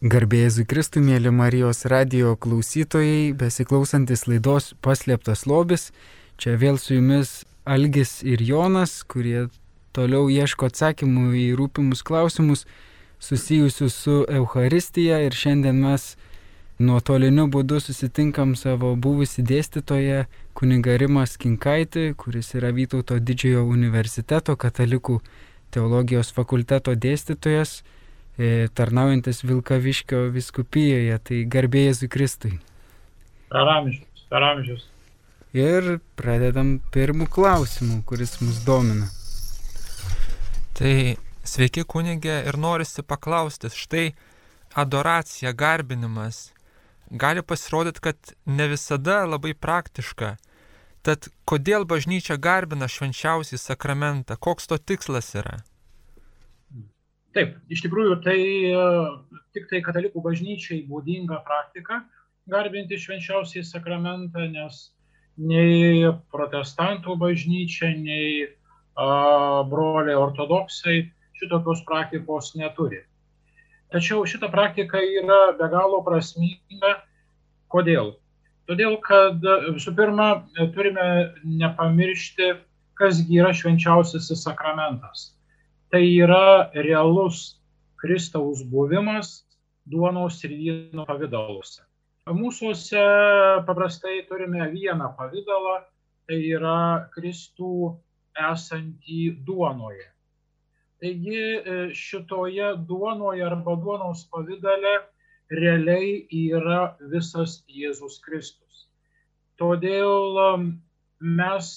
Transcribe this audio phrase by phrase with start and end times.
[0.00, 5.90] Garbėjai Kristui, mėly Marijos radio klausytojai, besiklausantis laidos paslėptas lobis.
[6.40, 9.50] Čia vėl su jumis Algis ir Jonas, kurie
[9.92, 12.64] toliau ieško atsakymų į rūpimus klausimus
[13.20, 15.20] susijusius su Euharistija.
[15.20, 16.16] Ir šiandien mes
[16.80, 20.24] nuotoliniu būdu susitinkam savo buvusi dėstytoją
[20.56, 25.20] kunigarimą Skinkaitį, kuris yra Vytauto didžiojo universiteto katalikų
[25.76, 27.82] teologijos fakulteto dėstytojas
[28.74, 32.58] tarnaujantis Vilkaviškio viskupijoje, tai garbėjai Kristui.
[33.50, 34.86] Per amžius, per amžius.
[35.56, 39.08] Ir pradedam pirmų klausimų, kuris mus domina.
[40.78, 44.12] Tai sveiki kunigė ir norisi paklausti, štai
[44.78, 46.52] adoracija, garbinimas
[47.10, 48.16] gali pasirodyti, kad
[48.46, 50.36] ne visada labai praktiška.
[51.02, 55.62] Tad kodėl bažnyčia garbina švenčiausią sakramentą, koks to tikslas yra?
[57.36, 58.38] Taip, iš tikrųjų tai
[58.74, 58.86] e,
[59.54, 62.00] tik tai katalikų bažnyčiai būdinga praktika
[62.50, 64.80] garbinti švenčiausiai sakramentą, nes
[65.38, 68.48] nei protestantų bažnyčia, nei
[68.98, 70.96] a, broliai ortodoksai
[71.38, 73.04] šitokios praktikos neturi.
[73.94, 76.96] Tačiau šita praktika yra be galo prasminga.
[77.70, 78.16] Kodėl?
[78.66, 79.38] Todėl, kad
[79.70, 80.32] visų pirma
[80.74, 81.06] turime
[81.46, 82.56] nepamiršti,
[82.98, 85.30] kasgi yra švenčiausiasis sakramentas
[85.90, 87.60] tai yra realus
[88.00, 89.44] Kristaus buvimas
[89.84, 91.82] duonos ir vyno pavydaluose.
[92.30, 93.00] Mūsųse
[93.66, 95.80] paprastai turime vieną pavydalą,
[96.28, 97.96] tai yra Kristų
[98.38, 100.06] esantį duonoje.
[101.00, 104.94] Taigi e, šitoje duonoje arba duonos pavydale
[105.50, 108.86] realiai yra visas Jėzus Kristus.
[109.58, 110.38] Todėl
[111.20, 111.72] mes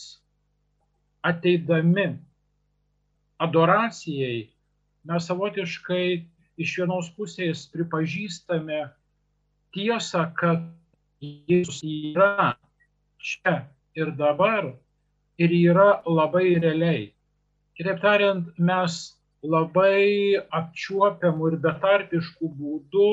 [1.23, 2.05] ateidami
[3.43, 4.49] adoracijai
[5.09, 6.05] mes savotiškai
[6.63, 8.85] iš vienos pusės pripažįstame
[9.75, 10.63] tiesą, kad
[11.23, 12.53] Jėzus yra
[13.23, 13.55] čia
[13.95, 14.73] ir dabar
[15.39, 17.11] ir yra labai realiai.
[17.77, 18.97] Kitaip tariant, mes
[19.43, 23.07] labai apčiuopiamų ir betarpiškų būdų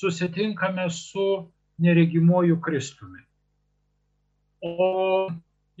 [0.00, 1.26] susitinkame su
[1.82, 3.24] neregimuoju Kristumi.
[4.60, 5.28] O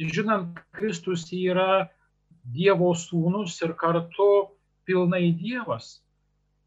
[0.00, 1.88] žinant, Kristus yra
[2.44, 4.50] Dievo sūnus ir kartu
[4.88, 6.00] pilnai Dievas.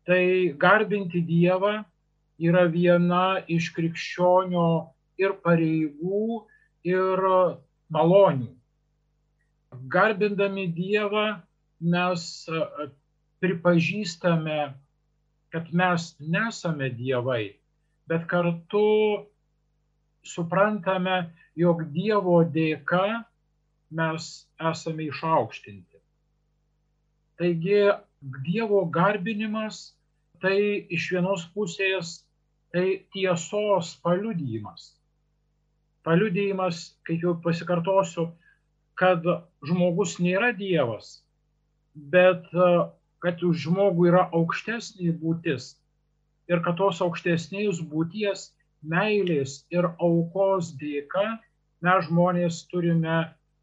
[0.08, 0.24] Tai
[0.60, 1.84] garbinti Dievą
[2.40, 4.68] yra viena iš krikščionio
[5.22, 6.44] ir pareigų,
[6.84, 7.26] ir
[7.94, 8.52] malonių.
[9.90, 11.28] Garbindami Dievą
[11.82, 12.26] mes
[13.44, 14.74] pripažįstame,
[15.54, 17.54] kad mes nesame dievai,
[18.08, 18.86] bet kartu
[20.26, 21.30] suprantame,
[21.60, 23.24] jog Dievo dėka
[24.00, 24.30] mes
[24.72, 26.02] esame išaukštinti.
[27.40, 27.80] Taigi
[28.46, 29.94] Dievo garbinimas
[30.44, 30.58] tai
[30.96, 32.22] iš vienos pusės
[32.72, 34.94] tai tiesos paliudijimas.
[36.08, 38.30] Paliudijimas, kaip jau pasikartosiu,
[39.00, 39.26] kad
[39.68, 41.24] žmogus nėra Dievas,
[41.96, 42.48] bet
[43.24, 45.74] kad už žmogų yra aukštesnė būtis
[46.52, 48.50] ir kad tos aukštesnės būties
[48.84, 51.24] meilės ir aukos dėka
[51.84, 53.16] mes žmonės turime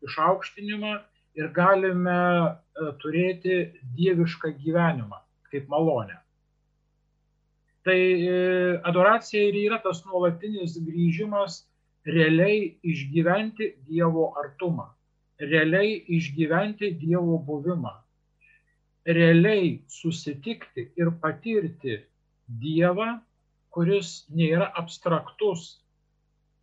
[0.07, 0.95] išaukštinimą
[1.39, 3.61] ir galime e, turėti
[3.97, 6.19] dievišką gyvenimą kaip malonę.
[7.85, 8.37] Tai e,
[8.85, 11.63] adoracija ir yra tas nuolatinis grįžimas
[12.07, 14.91] realiai išgyventi Dievo artumą,
[15.41, 17.93] realiai išgyventi Dievo buvimą,
[19.09, 22.01] realiai susitikti ir patirti
[22.61, 23.21] Dievą,
[23.71, 25.81] kuris nėra abstraktus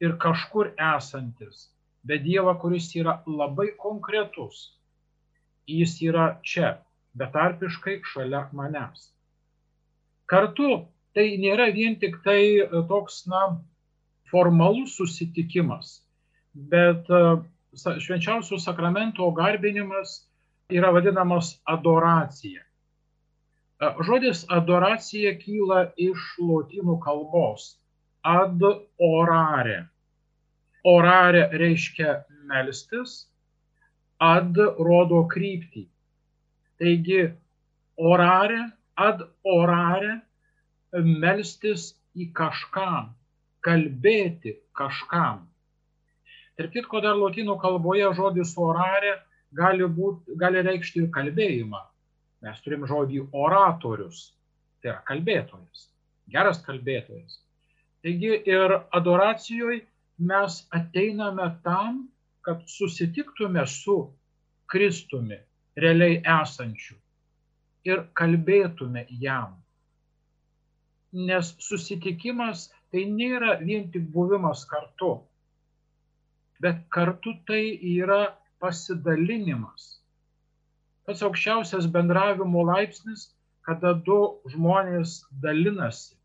[0.04, 1.70] ir kažkur esantis,
[2.08, 4.68] bet Dievą, kuris yra labai konkretus.
[5.68, 6.78] Jis yra čia,
[7.20, 9.10] betarpiškai šalia manęs.
[10.32, 10.86] Kartu
[11.16, 13.58] tai nėra vien tik tai e, toks, na,
[14.32, 15.98] formalus susitikimas,
[16.54, 17.22] bet e,
[17.76, 20.22] švenčiausių sakramento garbinimas
[20.72, 22.64] yra vadinamas adoracija.
[22.64, 27.74] E, žodis adoracija kyla iš lotynų kalbos
[28.28, 28.64] ad
[29.12, 29.80] orare
[30.88, 32.14] orare reiškia
[32.48, 33.28] melstis,
[34.24, 35.86] ad rodo kryptį.
[36.80, 37.22] Taigi
[37.98, 38.62] orare,
[38.96, 40.20] ad orare
[40.94, 43.12] melstis į kažkam,
[43.66, 45.44] kalbėti kažkam.
[46.58, 49.18] Ir kitko dar lotynų kalboje žodis orare
[49.54, 51.84] gali, būt, gali reikšti ir kalbėjimą.
[52.46, 54.32] Mes turim žodį oratorius,
[54.82, 55.88] tai yra kalbėtojas,
[56.34, 57.42] geras kalbėtojas.
[58.06, 59.84] Taigi ir adoracijoje
[60.18, 62.08] mes ateiname tam,
[62.42, 63.98] kad susitiktume su
[64.72, 65.38] Kristumi
[65.76, 66.96] realiai esančiu
[67.88, 69.54] ir kalbėtume jam.
[71.14, 75.14] Nes susitikimas tai nėra vien tik buvimas kartu,
[76.60, 77.62] bet kartu tai
[77.94, 78.22] yra
[78.60, 79.88] pasidalinimas.
[81.06, 83.30] Pats aukščiausias bendravimo laipsnis,
[83.68, 84.20] kada du
[84.52, 86.16] žmonės dalinasi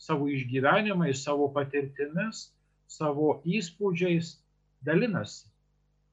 [0.00, 2.48] savo išgyvenimais, savo patirtimis,
[2.90, 4.34] savo įspūdžiais,
[4.86, 5.46] dalinasi.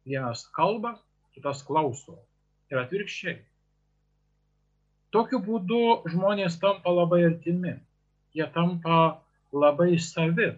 [0.08, 0.98] Vienas kalba,
[1.36, 2.20] kitas klauso.
[2.72, 3.40] Ir atvirkščiai.
[5.16, 5.82] Tokiu būdu
[6.12, 7.78] žmonės tampa labai artimi.
[8.36, 9.24] Jie tampa
[9.56, 10.52] labai savi.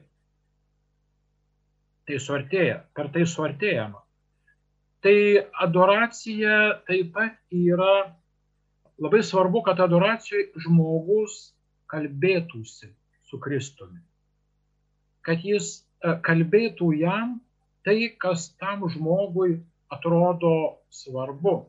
[2.10, 4.02] Tai suartėja, per tai suartėjama.
[5.06, 5.18] Tai
[5.64, 6.56] adoracija
[6.90, 8.10] taip pat yra
[9.00, 11.54] labai svarbu, kad adoracijoje žmogus
[11.90, 12.90] kalbėtųsi
[13.30, 14.02] su Kristumi.
[15.24, 17.40] Kad jis kalbėtų jam
[17.84, 19.60] tai, kas tam žmogui
[19.92, 21.66] atrodo svarbu.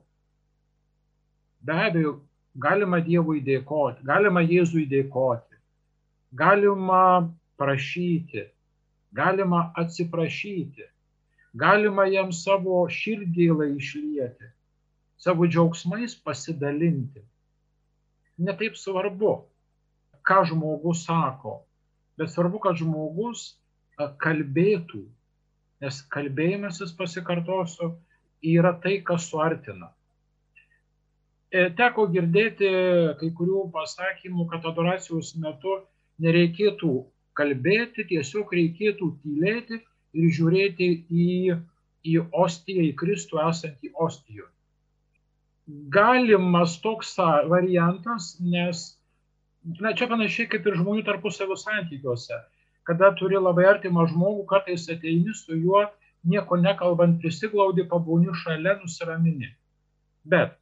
[1.61, 2.21] Be abejo,
[2.57, 5.59] galima Dievui dėkoti, galima Jėzui dėkoti,
[6.33, 7.31] galima
[7.61, 8.47] prašyti,
[9.13, 10.87] galima atsiprašyti,
[11.55, 14.51] galima jam savo širdgėlą išlieti,
[15.21, 17.23] savo džiaugsmais pasidalinti.
[18.41, 19.35] Netaip svarbu,
[20.25, 21.61] ką žmogus sako,
[22.17, 23.60] bet svarbu, kad žmogus
[24.23, 25.05] kalbėtų,
[25.85, 27.95] nes kalbėjimasis, pasikartosiu,
[28.43, 29.91] yra tai, kas suartina.
[31.51, 32.69] E, teko girdėti
[33.21, 35.81] kai kurių pasakymų, kad adoracijos metu
[36.23, 36.93] nereikėtų
[37.41, 41.59] kalbėti, tiesiog reikėtų tylėti ir žiūrėti į,
[42.07, 42.15] į
[42.45, 44.49] ostiją, į Kristų esantį ostijoje.
[45.95, 47.13] Galimas toks
[47.51, 48.87] variantas, nes
[49.63, 52.39] na, čia panašiai kaip ir žmonių tarpusavio santykiuose.
[52.91, 55.85] Kada turi labai artimą žmogų, kartais ateini su juo,
[56.27, 59.53] nieko nekalbant, prisiglaudi, pabūni šalia, nusiramini.
[60.33, 60.57] Bet,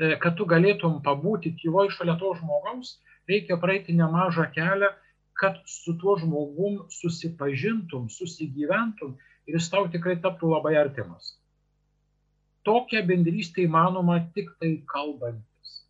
[0.00, 2.96] e, kad tu galėtum pabūti tyvoj šalia to žmogaus,
[3.30, 4.90] reikia praeiti nemažą kelią,
[5.38, 9.14] kad su tuo žmogum susipažintum, susigyventum
[9.46, 11.36] ir jis tau tikrai taptų labai artimas.
[12.66, 15.82] Tokia bendrystė įmanoma tik tai kalbantis.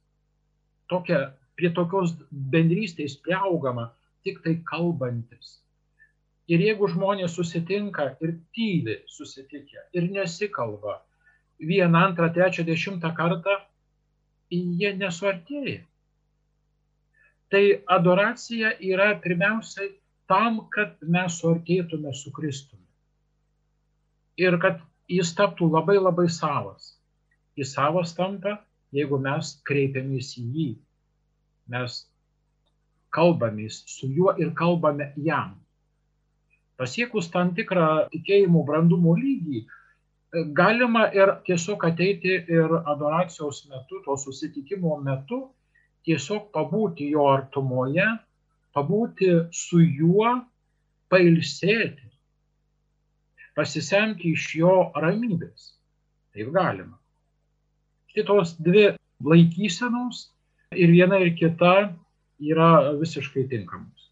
[0.93, 2.13] Tokia prie tokios
[2.53, 3.95] bendrystės prieaugama
[4.27, 5.57] tik tai kalbantis.
[6.47, 11.01] Ir jeigu žmonės susitinka ir tyli susitikę ir nesikalba
[11.59, 13.57] vieną, antrą, trečią, dešimtą kartą,
[14.51, 15.83] jie nesuartėja.
[17.51, 17.63] Tai
[17.97, 19.93] adoracija yra pirmiausiai
[20.31, 22.83] tam, kad mes suartėtume su Kristumi.
[24.39, 26.97] Ir kad jis taptų labai labai savas.
[27.57, 28.59] Jis savas tampa,
[28.95, 30.71] jeigu mes kreipiamės į jį
[31.73, 32.03] mes
[33.15, 35.55] kalbamės su juo ir kalbame jam.
[36.77, 39.63] Pasiekus tam tikrą tikėjimo brandumo lygį,
[40.57, 45.47] galima ir tiesiog ateiti ir adoracijos metu, to susitikimo metu,
[46.05, 48.07] tiesiog pabūti jo artumoje,
[48.77, 50.35] pabūti su juo,
[51.09, 52.11] pailsėti,
[53.57, 55.73] pasisemti iš jo ramybės.
[56.37, 56.99] Taip galima.
[58.13, 58.91] Šitos dvi
[59.25, 60.27] laikysenos
[60.77, 61.95] ir viena ir kita
[62.39, 64.11] yra visiškai tinkamos.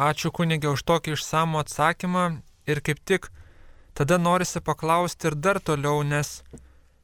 [0.00, 2.24] Ačiū kunigė už tokį išsamų atsakymą
[2.68, 3.28] ir kaip tik
[3.96, 6.40] tada norisi paklausti ir dar toliau, nes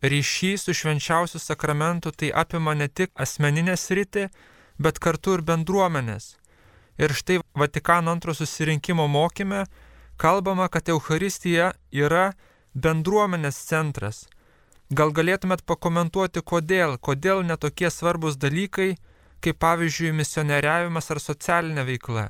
[0.02, 4.28] ryšys su švenčiausiu sakramentu tai apima ne tik asmeninę sritį,
[4.78, 6.36] bet kartu ir bendruomenės.
[6.96, 9.66] Ir štai Vatikano antro susirinkimo mokyme
[10.16, 12.32] kalbama, kad Euharistija yra
[12.72, 14.24] bendruomenės centras,
[14.94, 18.94] Gal galėtumėt pakomentuoti, kodėl, kodėl netokie svarbus dalykai,
[19.44, 22.26] kaip pavyzdžiui misionieriavimas ar socialinė veikla?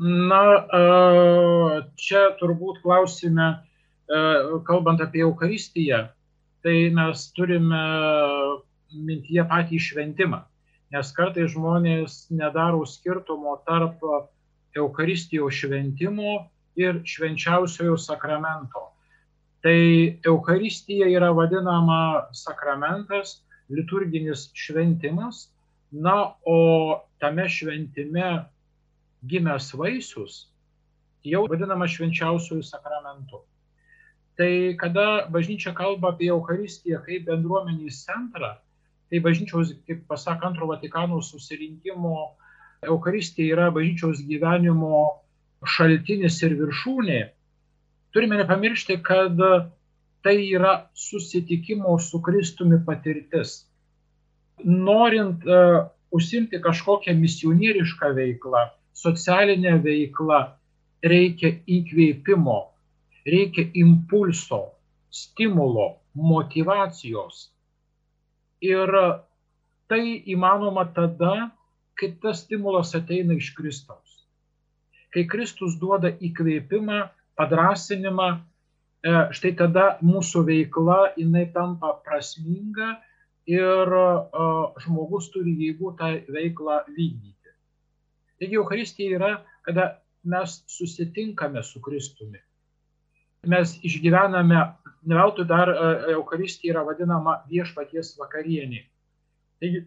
[0.00, 0.42] Na,
[2.00, 3.48] čia turbūt klausime,
[4.68, 6.06] kalbant apie Eucharistiją,
[6.64, 7.82] tai mes turime
[8.92, 10.40] mintyje patį šventimą,
[10.92, 14.00] nes kartai žmonės nedaro skirtumo tarp
[14.76, 16.38] Eucharistijos šventimo
[16.80, 18.88] ir švenčiausiojo sakramento.
[19.62, 19.78] Tai
[20.26, 25.46] Eucharistija yra vadinama sakramentas, liturginis šventimas,
[25.92, 28.44] na, o tame šventime
[29.28, 30.46] gimęs vaisius
[31.26, 33.42] jau vadinama švenčiausiųjų sakramentu.
[34.38, 38.54] Tai kada bažnyčia kalba apie Eucharistiją kaip bendruomenės centrą,
[39.12, 42.32] tai bažnyčiaus, kaip pasako antro Vatikano susirinkimo,
[42.82, 45.04] Eucharistija yra bažnyčiaus gyvenimo
[45.62, 47.20] šaltinis ir viršūnė,
[48.16, 49.36] turime nepamiršti, kad
[50.22, 53.62] tai yra susitikimo su Kristumi patirtis.
[54.62, 60.42] Norint uh, užsimti kažkokią misionierišką veiklą, socialinę veiklą,
[61.02, 62.58] reikia įkvėpimo,
[63.26, 64.60] reikia impulso,
[65.10, 67.48] stimulo, motivacijos.
[68.62, 68.92] Ir
[69.90, 71.50] tai įmanoma tada,
[71.98, 74.22] kai tas stimulas ateina iš Kristaus.
[75.12, 77.02] Kai Kristus duoda įkvėpimą,
[77.36, 78.40] padrasinimą, e,
[79.02, 83.00] štai tada mūsų veikla jinai tampa prasminga
[83.50, 84.04] ir e,
[84.84, 87.54] žmogus turi jėgų tą veiklą vykdyti.
[88.38, 89.32] Taigi Euharistija yra,
[89.66, 89.88] kada
[90.22, 92.38] mes susitinkame su Kristumi.
[93.50, 94.60] Mes išgyvename,
[95.02, 98.84] ne veltui dar e, Euharistija yra vadinama viešpaties vakarienė.
[99.58, 99.82] Taigi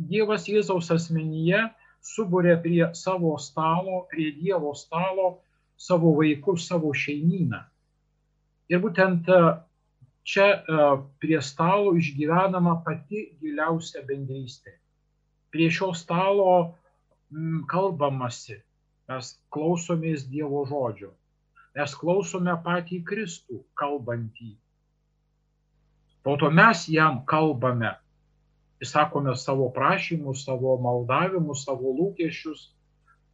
[0.00, 1.66] Dievas Jėzaus asmenyje
[2.02, 5.42] subūrė prie savo stalo, prie Dievo stalo
[5.76, 7.60] savo vaikus, savo šeimyną.
[8.72, 9.40] Ir būtent e,
[10.24, 10.84] čia e,
[11.20, 14.78] prie stalo išgyvenama pati giliausia bendrystė.
[15.52, 16.52] Prie šio stalo
[17.68, 18.56] kalbamasi,
[19.08, 21.10] mes klausomės Dievo žodžio,
[21.76, 24.54] mes klausome patį Kristų kalbantį.
[26.24, 27.92] Po to mes jam kalbame,
[28.80, 32.70] išsakome savo prašymus, savo maldavimus, savo lūkesčius,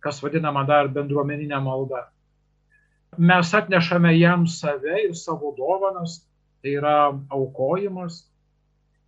[0.03, 2.09] kas vadinama dar bendruomeninė malda.
[3.17, 6.21] Mes atnešame jam save ir savo dovanas,
[6.63, 6.97] tai yra
[7.31, 8.27] aukojimas.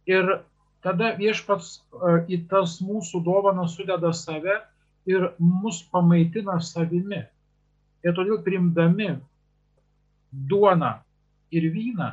[0.07, 0.41] Ir
[0.83, 4.57] tada viešpats e, į tas mūsų dovanas sudeda save
[5.07, 7.23] ir mus pamaitina savimi.
[8.03, 9.13] Ir todėl primdami
[10.33, 10.95] duoną
[11.53, 12.11] ir vyną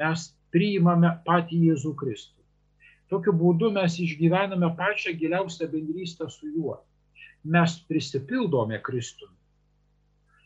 [0.00, 2.38] mes priimame patį Jėzų Kristų.
[3.12, 6.78] Tokiu būdu mes išgyvename pačią giliausią bendrystę su juo.
[7.44, 9.37] Mes prisipildome Kristumi.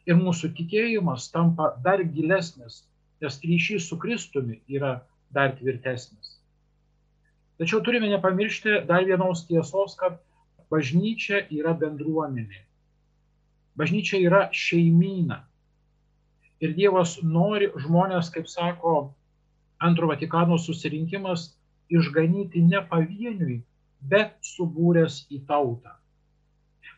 [0.08, 2.82] Ir mūsų tikėjimas tampa dar gilesnis,
[3.22, 4.96] nes ryšys su Kristumi yra
[5.30, 6.38] dar tvirtesnis.
[7.60, 10.18] Tačiau turime nepamiršti dar vienos tiesos, kad
[10.72, 12.64] bažnyčia yra bendruomenė.
[13.78, 15.38] Bažnyčia yra šeimyna.
[16.62, 19.12] Ir Dievas nori žmonės, kaip sako
[19.82, 21.52] antro Vatikano susirinkimas,
[21.92, 23.60] išganyti ne pavieniui,
[24.02, 25.94] bet subūręs į tautą.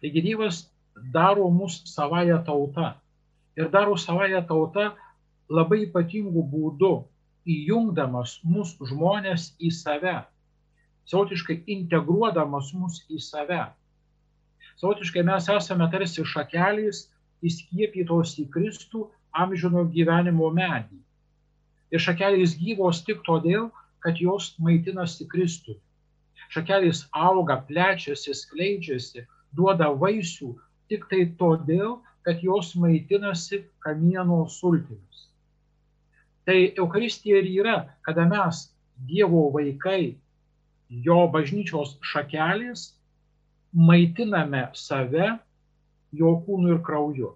[0.01, 2.95] Taigi Dievas daro mus savoje tauta
[3.57, 4.93] ir daro savoje tauta
[5.51, 6.93] labai ypatingų būdų,
[7.45, 10.17] įjungdamas mus žmonės į save,
[11.11, 13.67] sautiškai integruodamas mus į save.
[14.81, 17.05] Sautiškai mes esame tarsi šakelės
[17.45, 19.05] įskiepytos į Kristų
[19.45, 20.99] amžino gyvenimo medį.
[21.93, 23.69] Ir šakelės gyvos tik todėl,
[24.03, 25.79] kad jos maitinasi Kristumi.
[26.51, 29.25] Šakelės auga, plečiasi, skleidžiasi,
[29.55, 30.55] duoda vaisių
[30.89, 35.29] tik tai todėl, kad jos maitinasi kamieno sultimis.
[36.45, 38.69] Tai Euharistija ir yra, kada mes
[39.09, 40.15] Dievo vaikai,
[40.89, 42.93] jo bažnyčios šakelės,
[43.75, 45.33] maitiname save
[46.15, 47.33] jo kūnu ir krauju.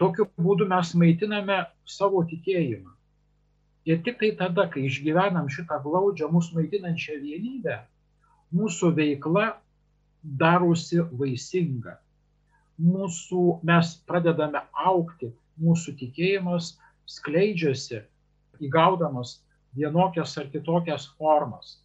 [0.00, 2.96] Tokiu būdu mes maitiname savo tikėjimą.
[3.88, 7.78] Ir tik tai tada, kai išgyvenam šitą glaudžią mūsų maitinančią vienybę,
[8.56, 9.46] mūsų veikla
[10.22, 11.96] darosi vaisinga.
[12.80, 16.74] Mūsų, mes pradedame aukti, mūsų tikėjimas
[17.10, 18.00] skleidžiasi,
[18.64, 19.40] įgaudamas
[19.76, 21.78] vienokias ar kitokias formas.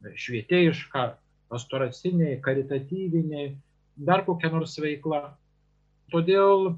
[0.00, 1.10] Švietėjiška,
[1.50, 3.50] pastoraciniai, karitatyviniai,
[3.98, 5.34] dar kokia nors veikla.
[6.10, 6.76] Todėl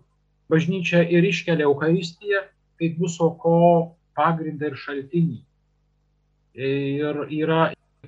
[0.53, 2.43] bažnyčia ir iškelia Euharistiją
[2.81, 3.57] kaip viso ko
[4.19, 5.39] pagrindą ir šaltinį.
[6.59, 7.61] Ir yra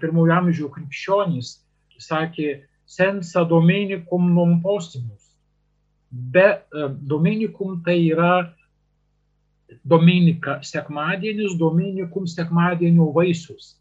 [0.02, 1.58] pirmųjų amžių krikščionys,
[2.02, 5.22] sakė, sensa dominikum non posimus.
[6.10, 8.52] Be e, dominikum tai yra
[9.84, 13.76] dominika sekmadienis, dominikum sekmadienio vaisius.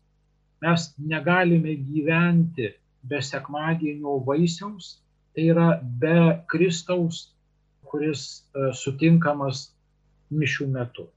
[0.61, 5.01] Mes negalime gyventi be sekmadienio vaisiaus,
[5.35, 7.33] tai yra be Kristaus,
[7.83, 9.73] kuris e, sutinkamas
[10.33, 11.09] mišių metu.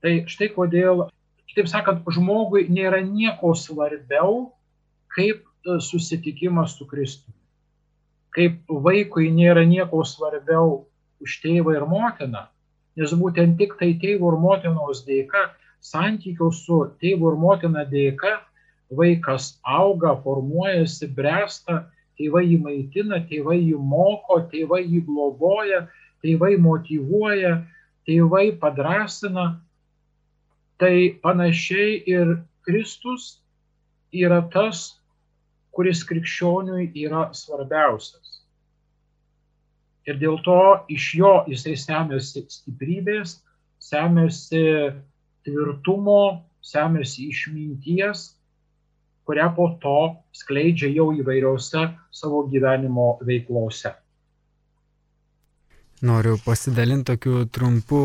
[0.00, 1.04] Tai štai kodėl,
[1.50, 4.54] kitaip sakant, žmogui nėra nieko svarbiau,
[5.12, 7.36] kaip susitikimas su Kristumi.
[8.34, 10.84] Kaip vaikui nėra nieko svarbiau
[11.20, 12.46] už tėvą ir motiną,
[12.96, 15.50] nes būtent tik tai tėvo ir motinos dėka,
[15.80, 18.38] santykių su tėvu ir motina dėka,
[18.90, 25.86] vaikas auga, formuojasi, bręsta, tėvai jį maitina, tėvai jį moko, tėvai jį globoja,
[26.22, 27.58] tėvai motivuoja,
[28.06, 29.60] tėvai padrasina,
[30.80, 33.42] Tai panašiai ir Kristus
[34.16, 34.96] yra tas,
[35.80, 38.42] kuris krikščioniui yra svarbiausias.
[40.04, 40.56] Ir dėl to
[40.92, 43.38] iš jo jisai semiasi stiprybės,
[43.80, 44.60] semiasi
[45.48, 48.26] tvirtumo, semiasi išminties,
[49.24, 49.96] kurią po to
[50.36, 53.94] skleidžia jau įvairiose savo gyvenimo veiklose.
[56.04, 58.02] Noriu pasidalinti tokiu trumpu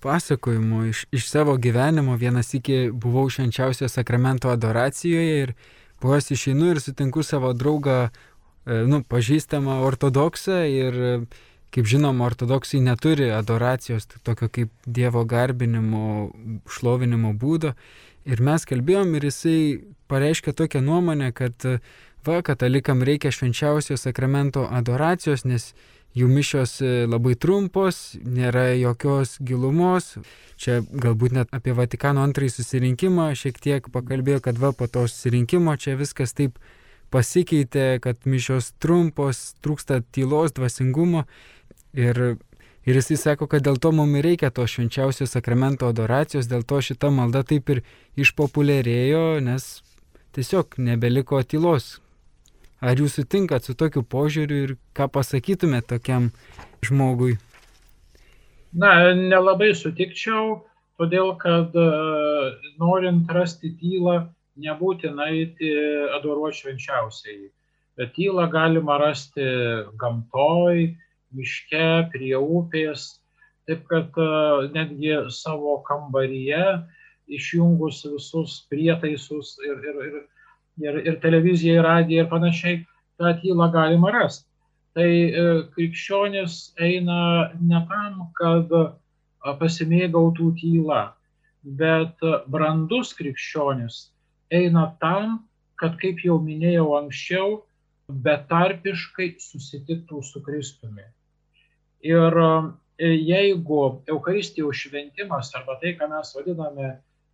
[0.00, 2.16] pasakojimu iš, iš savo gyvenimo.
[2.16, 5.54] Vienas iki buvau švenčiausio sakramento adoracijoje ir
[6.02, 8.10] po jos išeinu ir sutinku savo draugą,
[8.66, 10.98] e, nu, pažįstamą ortodoksą ir,
[11.72, 16.32] kaip žinom, ortodoksai neturi adoracijos, tokio kaip Dievo garbinimo,
[16.66, 17.76] šlovinimo būdo.
[18.26, 19.58] Ir mes kalbėjom ir jisai
[20.10, 21.64] pareiškė tokią nuomonę, kad
[22.26, 25.72] va, katalikam reikia švenčiausio sakramento adoracijos, nes
[26.18, 30.14] jų mišios e, labai trumpos, nėra jokios gilumos.
[30.60, 35.74] Čia galbūt net apie Vatikano antrąjį susirinkimą šiek tiek pakalbėjo, kad va po to susirinkimo
[35.80, 36.60] čia viskas taip
[37.12, 41.24] pasikeitė, kad mišios trumpos, trūksta tylos, dvasingumo.
[41.92, 42.20] Ir,
[42.88, 47.10] ir jisai sako, kad dėl to mums reikia to švenčiausio sakramento adoracijos, dėl to šita
[47.12, 47.82] malda taip ir
[48.20, 49.82] išpopuliarėjo, nes
[50.32, 51.98] tiesiog nebeliko tylos,
[52.82, 56.24] Ar jūs sutinkat su tokiu požiūriu ir ką pasakytumėte tokiam
[56.82, 57.36] žmogui?
[58.74, 60.56] Na, nelabai sutikčiau,
[60.98, 61.84] todėl kad e,
[62.82, 64.16] norint rasti tylą,
[64.58, 65.70] nebūtina eiti
[66.18, 67.46] adoruoti švenčiausiai.
[68.00, 69.46] Bet tylą galima rasti
[70.02, 70.82] gamtoj,
[71.38, 73.12] miške, prie upės.
[73.70, 74.28] Taip kad e,
[74.74, 76.66] netgi savo kambaryje
[77.30, 80.22] išjungus visus prietaisus ir, ir, ir
[80.80, 82.82] ir, ir televizija, ir radija ir panašiai,
[83.20, 84.48] tą tylą galima rasti.
[84.96, 88.72] Tai e, krikščionis eina ne tam, kad
[89.58, 91.02] pasimėgautų tylą,
[91.80, 92.20] bet
[92.52, 94.12] brandus krikščionis
[94.52, 95.40] eina tam,
[95.80, 97.62] kad, kaip jau minėjau anksčiau,
[98.12, 101.04] betarpiškai susitiktų su Kristumi.
[102.04, 106.90] Ir e, jeigu Eucharistijos šventimas arba tai, ką mes vadiname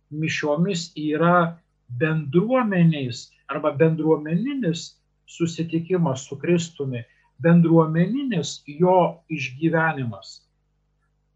[0.09, 7.03] mišiomis, yra bendruomeniais arba bendruomeninis susitikimas su Kristumi,
[7.41, 10.41] bendruomeninis jo išgyvenimas.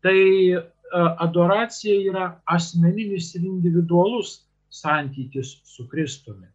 [0.04, 0.64] Tai e,
[1.26, 6.48] adoracija yra asmeninis ir individualus santykis su Kristumi.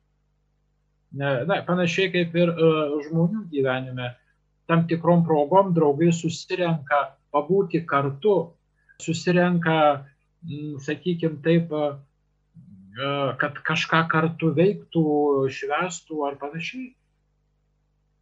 [1.19, 4.11] Na, panašiai kaip ir uh, žmonių gyvenime,
[4.69, 6.99] tam tikrom progom draugai susirenka
[7.33, 8.35] pabūti kartu,
[9.01, 10.05] susirenka,
[10.85, 11.97] sakykime, taip, uh,
[13.39, 15.03] kad kažką kartu veiktų,
[15.55, 16.95] švestų ar panašiai.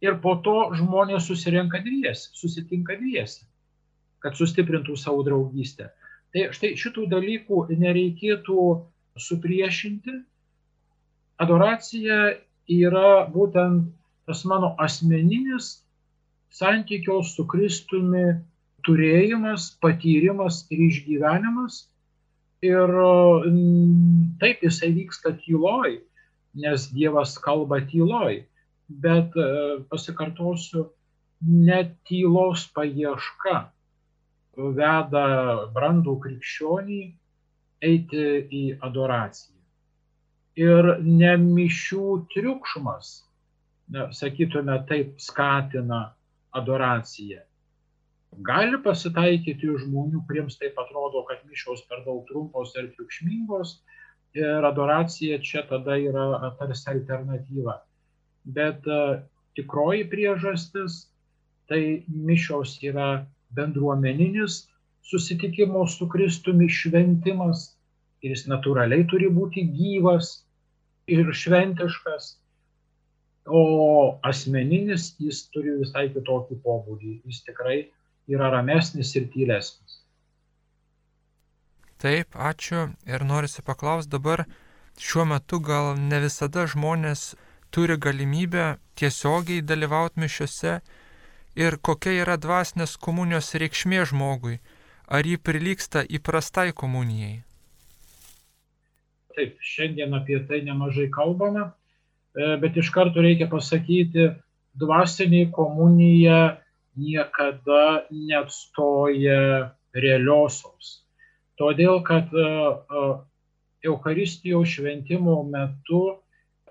[0.05, 3.47] Ir po to žmonės susirenka dviesi, susitinka dviesi,
[4.21, 5.89] kad sustiprintų savo draugystę.
[6.33, 8.65] Tai štai šitų dalykų nereikėtų
[9.17, 10.19] supriešinti.
[11.41, 12.37] Adoracija
[12.69, 13.89] yra būtent
[14.29, 15.79] tas mano asmeninis
[16.53, 18.37] santykio su Kristumi
[18.85, 21.87] turėjimas, patyrimas ir išgyvenimas
[22.65, 22.93] Ir
[24.41, 25.99] taip jisai vyksta tyloj,
[26.57, 28.45] nes Dievas kalba tyloj.
[28.87, 29.47] Bet e,
[29.91, 30.87] pasikartosiu,
[31.43, 33.57] net tylos paieška
[34.57, 35.25] veda
[35.75, 37.01] brandų krikščionį
[37.83, 39.59] eiti į adoraciją.
[40.57, 43.11] Ir nemišių triukšmas,
[44.17, 45.99] sakytume, taip skatina
[46.57, 47.43] adoraciją.
[48.47, 53.77] Gali pasitaikyti žmonių, kuriems taip atrodo, kad mišios per daug trumpos ir triukšmingos
[54.37, 57.79] ir adoracija čia tada yra tarsi alternatyva.
[58.45, 58.85] Bet
[59.57, 61.07] tikroji priežastis
[61.67, 63.25] tai mišios yra
[63.57, 64.67] bendruomeninis
[65.07, 67.77] susitikimo su Kristumi šventimas
[68.21, 70.43] ir jis natūraliai turi būti gyvas
[71.07, 72.35] ir šventiškas,
[73.47, 73.61] o
[74.27, 77.13] asmeninis jis turi visai kitokį pobūdį.
[77.29, 77.77] Jis tikrai
[78.27, 80.01] yra ramesnis ir tylesnis.
[81.97, 84.43] Taip, ačiū ir norisi paklausti dabar,
[85.01, 87.31] šiuo metu gal ne visada žmonės
[87.73, 90.75] turi galimybę tiesiogiai dalyvauti mišiuose
[91.57, 94.59] ir kokia yra dvasinės komunijos reikšmė žmogui,
[95.09, 97.41] ar jį prilyksta įprastai komunijai.
[99.33, 101.65] Taip, šiandien apie tai nemažai kalbame,
[102.37, 104.29] e, bet iš karto reikia pasakyti,
[104.77, 106.39] dvasinė komunija
[106.97, 111.03] niekada neatstoja realiosios.
[111.57, 112.33] Todėl, kad
[113.85, 116.01] Eucharistijos šventimo metu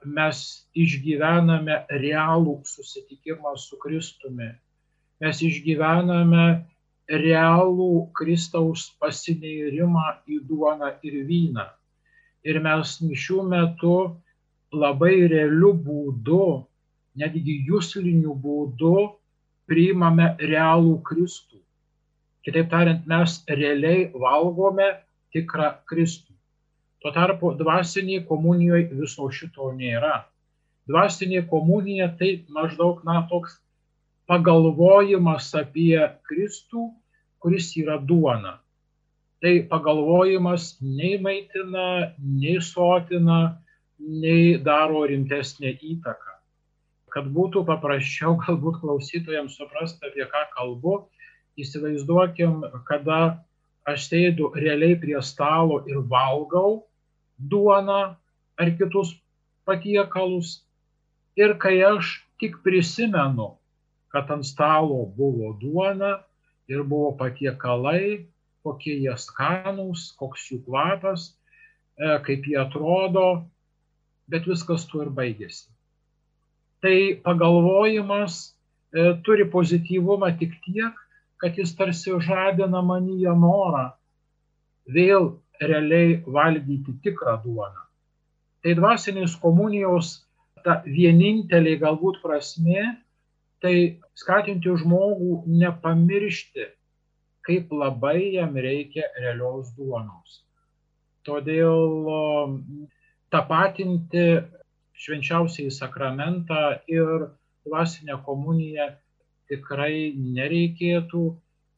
[0.07, 0.43] mes
[0.79, 4.53] išgyvename realų susitikimą su Kristumi.
[5.23, 6.47] Mes išgyvename
[7.09, 11.67] realų Kristaus pasineirimą į duoną ir vyną.
[12.47, 13.97] Ir mes mišių metu
[14.75, 16.67] labai realiu būdu,
[17.19, 18.95] netgi jūsliniu būdu
[19.71, 21.61] priimame realų Kristų.
[22.47, 24.89] Kitaip tariant, mes realiai valgome
[25.35, 26.33] tikrą Kristų.
[27.03, 30.25] Tuo tarpu dvasinėje komunijoje viso šito nėra.
[30.87, 33.59] Dvasinė komunija tai maždaug, na, toks
[34.31, 35.99] pagalvojimas apie
[36.29, 36.93] Kristų,
[37.43, 38.57] kuris yra duona.
[39.43, 43.41] Tai pagalvojimas nei maitina, nei sotina,
[43.99, 46.36] nei daro rimtesnę įtaką.
[47.17, 50.99] Kad būtų paprasčiau galbūt klausytojams suprasti, apie ką kalbu,
[51.57, 53.41] įsivaizduokim, kada
[53.89, 56.85] aš sėdu realiai prie stalo ir valgau
[57.39, 58.17] duoną
[58.61, 59.15] ar kitus
[59.69, 60.63] patiekalus.
[61.37, 63.55] Ir kai aš tik prisimenu,
[64.13, 66.19] kad ant stalo buvo duona
[66.69, 68.27] ir buvo patiekalai,
[68.67, 71.29] kokie jie skanūs, koks jų kvapas,
[71.97, 73.47] e, kaip jie atrodo,
[74.27, 75.69] bet viskas tuo ir baigėsi.
[76.87, 78.35] Tai pagalvojimas
[78.95, 80.95] e, turi pozityvumą tik tiek,
[81.43, 83.89] kad jis tarsi žadina manyje norą
[84.95, 85.27] vėl
[85.59, 87.83] realiai valgyti tikrą duoną.
[88.63, 90.13] Tai dvasinės komunijos
[90.63, 92.85] ta vienintelė galbūt prasme,
[93.59, 96.69] tai skatinti žmogų nepamiršti,
[97.51, 100.45] kaip labai jam reikia realios duonos.
[101.27, 102.07] Todėl
[103.35, 104.29] tapatinti
[105.01, 107.29] švenčiausiai sakramentą ir
[107.67, 108.89] dvasinę komuniją
[109.51, 111.25] tikrai nereikėtų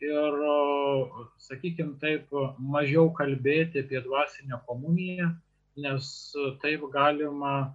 [0.05, 0.39] ir,
[1.49, 5.33] sakykime taip, mažiau kalbėti apie dvasinę komuniją,
[5.79, 6.13] nes
[6.63, 7.75] taip galima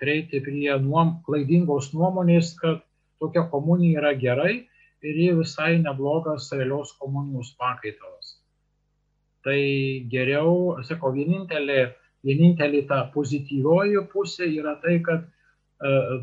[0.00, 2.82] prieiti prie nuom, klaidingos nuomonės, kad
[3.22, 4.54] tokia komunija yra gerai
[5.04, 8.38] ir ji visai neblogas realios komunijos pakaitalas.
[9.44, 9.60] Tai
[10.10, 11.92] geriau, sakau, vienintelė
[12.24, 15.30] vienintelė ta pozityvioji pusė yra tai, kad e,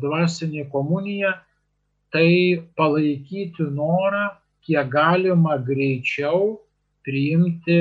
[0.02, 1.36] dvasinė komunija
[2.12, 4.28] tai palaikyti norą,
[4.62, 6.58] kiek galima greičiau
[7.06, 7.78] priimti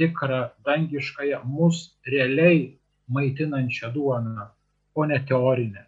[0.00, 2.76] tikrą dangiškąją mus realiai
[3.12, 4.46] maitinančią duoną,
[4.94, 5.84] o ne teorinę.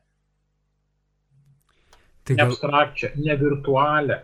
[2.24, 2.46] Tai gal...
[2.46, 4.18] Ne abstrakčią, ne virtualią.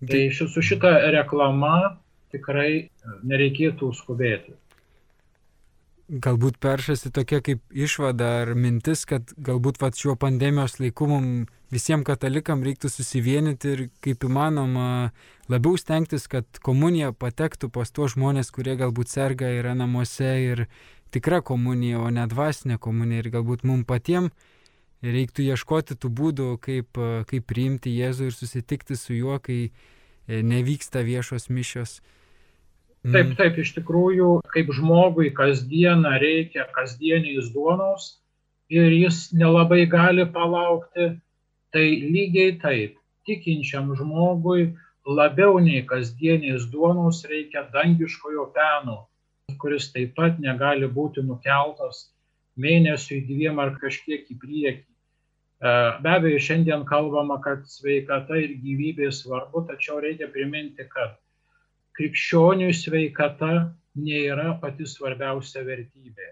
[0.00, 1.96] Tai, tai su šita reklama
[2.32, 2.88] tikrai
[3.24, 4.56] nereikėtų skubėti
[6.08, 12.06] galbūt peršasi tokia kaip išvada ar mintis, kad galbūt vat, šiuo pandemijos laiku mums visiems
[12.06, 15.10] katalikam reiktų susivienyti ir kaip įmanoma
[15.50, 20.66] labiau stengtis, kad komunija patektų pas tuos žmonės, kurie galbūt serga, yra namuose ir
[21.14, 23.24] tikra komunija, o ne dvasinė komunija.
[23.24, 24.30] Ir galbūt mums patiems
[25.02, 26.98] reiktų ieškoti tų būdų, kaip,
[27.30, 32.00] kaip priimti Jėzų ir susitikti su juo, kai e, nevyksta viešos mišios.
[33.06, 33.34] Taip, mm.
[33.38, 38.16] taip, iš tikrųjų, kaip žmogui kasdieną reikia kasdieniais duonos
[38.72, 41.12] ir jis nelabai gali palaukti,
[41.70, 42.96] tai lygiai taip,
[43.28, 44.72] tikinčiam žmogui
[45.06, 48.96] labiau nei kasdieniais duonos reikia dangiškojo peno,
[49.62, 52.08] kuris taip pat negali būti nukeltas
[52.58, 54.82] mėnesiui dviem ar kažkiek į priekį.
[54.82, 61.14] E, be abejo, šiandien kalbama, kad sveikata ir gyvybė svarbu, tačiau reikia priminti, kad
[61.96, 63.52] krikščionių sveikata
[63.96, 66.28] nėra pati svarbiausia vertybė.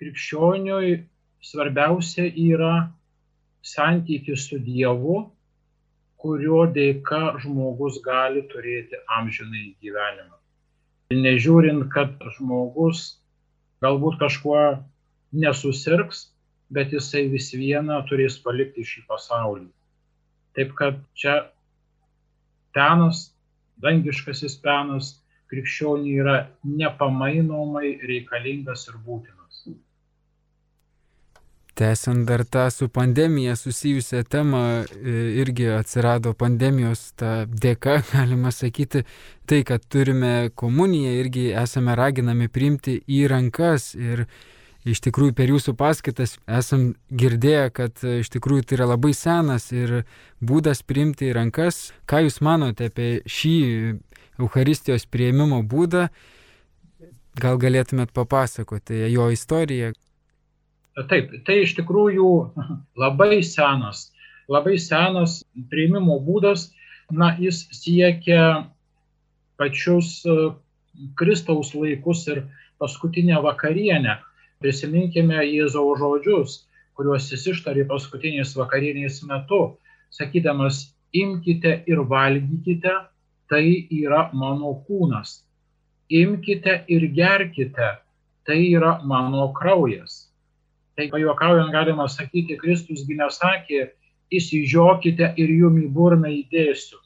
[0.00, 0.94] Krikščioniui
[1.44, 2.74] svarbiausia yra
[3.64, 5.18] santykis su Dievu,
[6.20, 10.38] kurio dėka žmogus gali turėti amžinai gyvenimą.
[11.14, 13.20] Nežiūrint, kad žmogus
[13.84, 14.60] galbūt kažkuo
[15.36, 16.30] nesusirgs,
[16.72, 19.68] bet jisai vis viena turės palikti šį pasaulį.
[20.56, 21.36] Taip kad čia
[22.74, 23.33] penas
[23.82, 25.14] dangiškasis penas
[25.52, 29.40] krikščioniui yra nepamainomai reikalingas ir būtinas.
[31.74, 39.02] Tęsiant dar tą su pandemija susijusią temą, e, irgi atsirado pandemijos ta dėka, galima sakyti,
[39.46, 44.28] tai, kad turime komuniją, irgi esame raginami priimti į rankas ir
[44.88, 49.70] iš tikrųjų per jūsų paskaitas esam girdėję, kad e, iš tikrųjų tai yra labai senas
[49.72, 50.02] ir
[50.44, 51.90] būdas priimti į rankas.
[52.08, 53.56] Ką jūs manote apie šį
[54.42, 56.08] Euharistijos prieimimo būdą?
[57.40, 59.94] Gal galėtumėt papasakoti jo istoriją?
[61.10, 62.28] Taip, tai iš tikrųjų
[63.02, 64.10] labai senas,
[64.52, 65.40] labai senas
[65.72, 66.68] prieimimo būdas,
[67.10, 68.68] na, jis siekia
[69.58, 70.52] pačius e,
[71.18, 72.44] Kristaus laikus ir
[72.78, 74.20] paskutinę vakarienę
[74.64, 76.52] Prisiminkime Jėzaus žodžius,
[76.96, 79.58] kuriuos jis ištarė paskutinės vakarienės metu,
[80.08, 80.78] sakydamas,
[81.12, 82.94] imkite ir valgykite,
[83.52, 85.42] tai yra mano kūnas.
[86.08, 87.90] Imkite ir gerkite,
[88.48, 90.30] tai yra mano kraujas.
[90.96, 93.82] Tai pajuokaujant galima sakyti, Kristusgi nesakė,
[94.32, 97.02] įsižiokite ir jum į burną įdėsiu.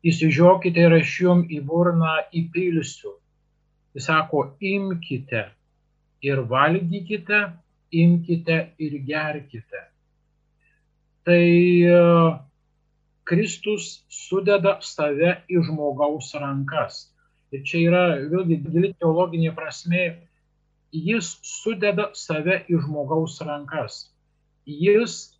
[0.00, 3.18] Įsižiokite ir aš jum į burną įpilsiu.
[3.92, 5.44] Jis sako, imkite
[6.22, 7.40] ir valgykite,
[7.92, 9.82] imkite ir gerkite.
[11.26, 11.42] Tai
[13.26, 17.08] Kristus sudeda save į žmogaus rankas.
[17.54, 20.04] Ir čia yra vėlgi gili teologinė prasme,
[20.94, 24.06] jis sudeda save į žmogaus rankas.
[24.66, 25.36] Jis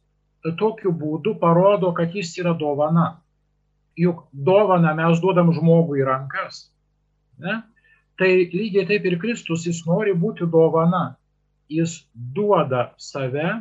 [0.58, 3.20] tokiu būdu parodo, kad jis yra dovana.
[3.98, 6.66] Juk dovana mes duodam žmogui į rankas.
[7.38, 7.62] Ne?
[8.16, 11.16] Tai lygiai taip ir Kristus, jis nori būti dovana.
[11.68, 13.61] Jis duoda save,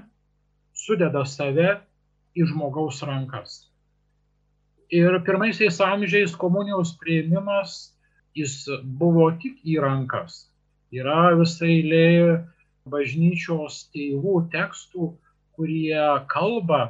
[0.75, 1.79] sudeda save
[2.37, 3.65] į žmogaus rankas.
[4.93, 7.95] Ir pirmaisiais amžiais komunijos prieimimas
[8.37, 10.45] jis buvo tik į rankas.
[10.93, 12.07] Yra visai lė
[12.85, 15.09] bažnyčios tėvų tekstų,
[15.57, 16.81] kurie kalba,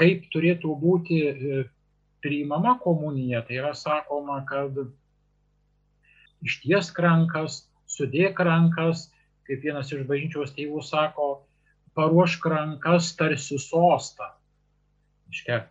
[0.00, 1.62] kaip turėtų būti e,
[2.24, 3.44] priimama komunija.
[3.46, 4.74] Tai yra sakoma, kad
[6.46, 9.08] išties rankas, sudėk rankas,
[9.48, 11.30] kaip vienas iš bažnyčios tėvų sako,
[11.98, 14.30] paruošk rankas tarsi sostą.
[15.30, 15.64] Iškia,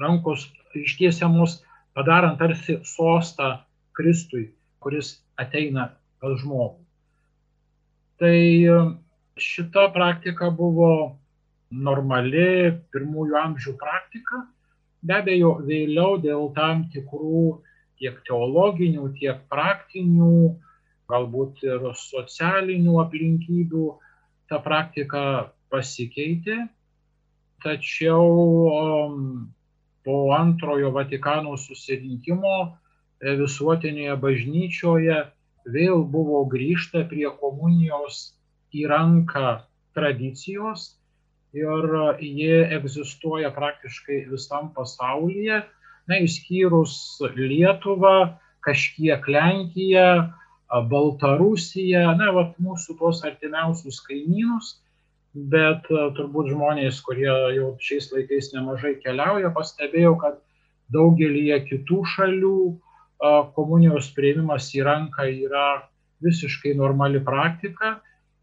[0.00, 1.60] rankos ištiesiamos,
[1.96, 3.60] padarant tarsi sostą
[3.96, 6.78] Kristui, kuris ateina pas žmogų.
[8.20, 8.36] Tai
[9.40, 11.16] šita praktika buvo
[11.70, 14.44] normali pirmųjų amžių praktika,
[15.00, 17.60] be abejo, vėliau dėl tam tikrų
[18.00, 20.56] tiek teologinių, tiek praktinių,
[21.10, 23.86] galbūt ir socialinių aplinkybių
[24.50, 25.22] ta praktika
[25.70, 26.64] pasikeitė,
[27.62, 28.28] tačiau
[30.04, 35.18] po antrojo Vatikano susirinkimo e, visuotinėje bažnyčioje
[35.68, 38.22] vėl buvo grįžta prie komunijos
[38.72, 39.60] į ranką
[39.94, 40.94] tradicijos
[41.52, 45.64] ir jie egzistuoja praktiškai visam pasaulyje,
[46.10, 46.94] na, išskyrus
[47.38, 50.10] Lietuvą, kažkiek Lenkiją,
[50.90, 54.76] Baltarusiją, na, vat mūsų tos artimiausius kaimynus
[55.34, 60.40] bet turbūt žmonės, kurie jau šiais laikais nemažai keliauja, pastebėjau, kad
[60.90, 62.56] daugelį kitų šalių
[63.54, 65.86] komunijos prieimimas į ranką yra
[66.24, 68.00] visiškai normali praktika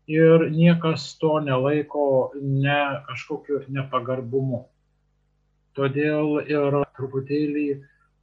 [0.08, 4.66] ir niekas to nelaiko ne kažkokiu nepagarbumu.
[5.78, 7.68] Todėl ir truputėlį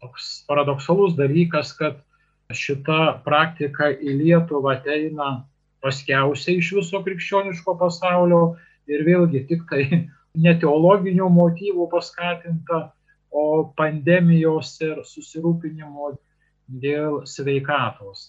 [0.03, 2.01] toks paradoksalus dalykas, kad
[2.53, 5.45] šita praktika į Lietuvą ateina
[5.85, 8.43] paskiausia iš viso krikščioniško pasaulio
[8.91, 9.85] ir vėlgi tik tai
[10.47, 12.89] neteologinių motyvų paskatinta,
[13.35, 16.13] o pandemijos ir susirūpinimo
[16.83, 18.29] dėl sveikatos.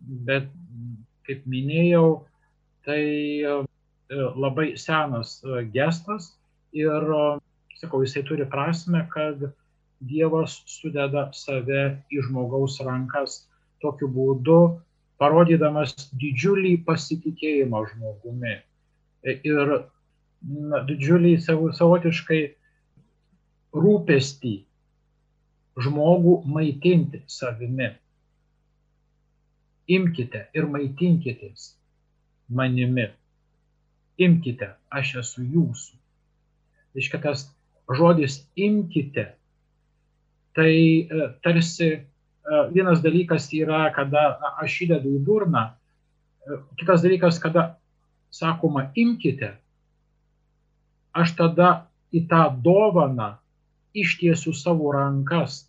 [0.00, 0.48] Bet,
[1.26, 2.24] kaip minėjau,
[2.84, 3.02] tai
[3.46, 3.52] e,
[4.10, 6.32] labai senas e, gestas
[6.74, 7.06] ir,
[7.84, 9.52] sakau, jisai turi prasme, kad
[10.04, 13.44] Dievas sudeda save į žmogaus rankas
[13.80, 14.58] tokiu būdu,
[15.22, 18.56] parodydamas didžiulį pasitikėjimą žmogumi
[19.24, 19.72] ir
[20.44, 22.40] na, didžiulį savotiškai
[23.74, 24.54] rūpestį
[25.84, 27.90] žmogų maitinti savimi.
[29.94, 31.74] Imkite ir maitinkitės
[32.48, 33.08] manimi.
[34.24, 35.96] Imkite, aš esu jūsų.
[36.94, 37.48] Iškia tas
[37.90, 39.26] žodis imkite,
[40.54, 41.92] tai e, tarsi
[42.44, 45.62] E, vienas dalykas yra, kada aš įdedu į burną,
[46.44, 47.78] e, kitas dalykas, kada
[48.28, 49.54] sakoma imkite,
[51.16, 51.70] aš tada
[52.12, 53.30] į tą dovaną
[53.96, 55.62] ištiesiu savo rankas,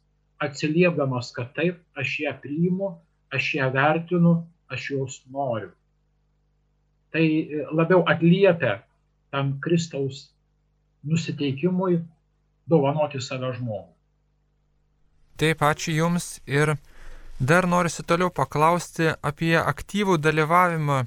[0.44, 2.92] atsiliepdamas, kad taip, aš ją priimu,
[3.32, 4.36] aš ją vertinu,
[4.68, 5.72] aš jos noriu.
[7.16, 7.24] Tai
[7.72, 8.82] labiau atliepia
[9.32, 10.35] tam Kristaus
[11.06, 12.00] nusiteikimui
[12.66, 13.94] dovanoti save žmogui.
[15.36, 16.76] Taip, ačiū Jums ir
[17.40, 21.02] dar norisi toliau paklausti apie aktyvų dalyvavimą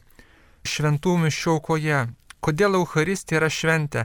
[0.68, 2.00] šventų mišių aukoje.
[2.44, 4.04] Kodėl Euharistija yra šventė?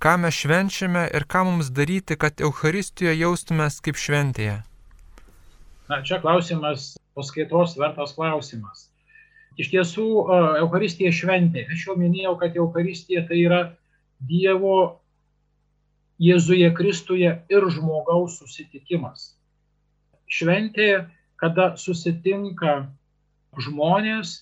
[0.00, 4.62] Ką mes švenčiame ir ką mums daryti, kad Euharistijoje jaustumės kaip šventėje?
[5.92, 8.88] Na, čia klausimas, paskaitos vertas klausimas.
[9.60, 10.06] Iš tiesų,
[10.62, 11.66] Euharistija šventė.
[11.68, 13.60] Aš jau minėjau, kad Euharistija tai yra
[14.24, 14.99] Dievo
[16.20, 19.30] Jėzuje Kristuje ir žmogaus susitikimas
[20.30, 22.86] šventė, kada susitinka
[23.58, 24.34] žmonės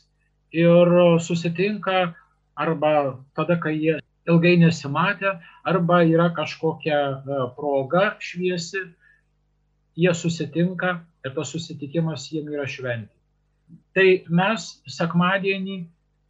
[0.53, 0.93] ir
[1.25, 2.13] susitinka
[2.59, 2.93] arba
[3.39, 8.83] tada, kai jie ilgai nesimatė, arba yra kažkokia e, proga šviesi,
[9.97, 13.15] jie susitinka ir tas susitikimas jiem yra šventė.
[13.97, 15.79] Tai mes sekmadienį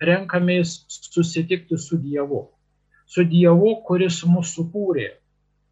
[0.05, 2.47] renkamės susitikti su Dievu.
[3.09, 5.09] Su Dievu, kuris mus sukūrė,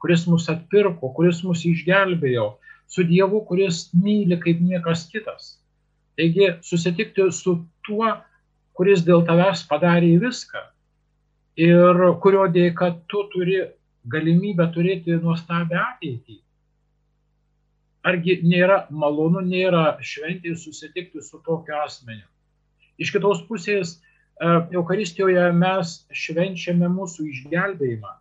[0.03, 2.47] kuris mus atpirko, kuris mus išgelbėjo,
[2.87, 5.57] su Dievu, kuris myli kaip niekas kitas.
[6.17, 8.13] Taigi susitikti su tuo,
[8.77, 10.63] kuris dėl tavęs padarė viską
[11.57, 13.61] ir kurio dėka tu turi
[14.13, 16.39] galimybę turėti nuostabią ateitį.
[18.07, 22.27] Argi nėra malonu, nėra šventė susitikti su tokiu asmeniu.
[23.03, 28.13] Iš kitos pusės, e, Euharistijoje mes švenčiame mūsų išgelbėjimą,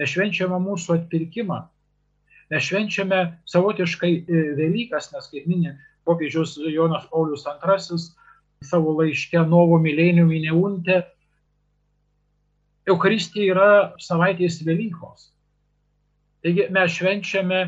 [0.00, 1.60] mes švenčiame mūsų atpirkimą,
[2.50, 3.20] mes švenčiame
[3.52, 5.76] savotiškai e, Velykas, nes kaip minė
[6.08, 8.00] popiežius Jonas Paulius II
[8.64, 11.02] savo laiške Novo Milenium į Neuntę
[12.88, 13.68] Eucharistija yra
[14.00, 15.28] savaitės Velykos.
[16.40, 17.60] Taigi mes švenčiame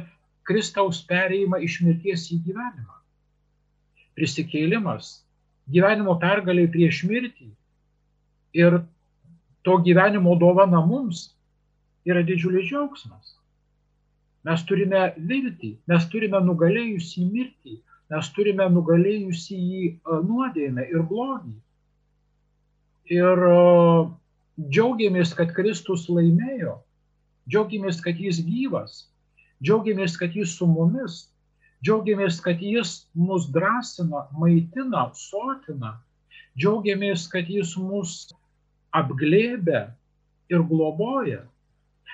[0.49, 2.97] Kristaus perėjimą iš mirties į gyvenimą.
[4.17, 5.23] Prisikėlimas,
[5.73, 7.53] gyvenimo pergaliai prieš mirtį
[8.59, 8.81] ir
[9.63, 11.29] to gyvenimo dovana mums
[12.09, 13.37] yra didžiulis džiaugsmas.
[14.47, 17.77] Mes turime viltį, mes turime nugalėjusį mirtį,
[18.11, 19.91] mes turime nugalėjusį į
[20.27, 21.55] nuodėmę ir blogį.
[23.13, 23.45] Ir
[24.59, 26.81] džiaugiamės, kad Kristus laimėjo,
[27.51, 29.05] džiaugiamės, kad jis gyvas,
[29.63, 31.29] džiaugiamės, kad jis su mumis,
[31.87, 35.97] džiaugiamės, kad jis mus drąsina, maitina, sotina,
[36.59, 38.27] džiaugiamės, kad jis mus
[38.93, 39.87] apglėbia
[40.53, 41.43] ir globoja,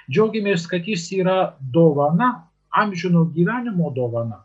[0.09, 4.42] džiaugiamės, kad jis yra dovana, amžino gyvenimo dovana.